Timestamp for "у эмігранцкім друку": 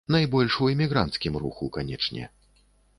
0.67-1.71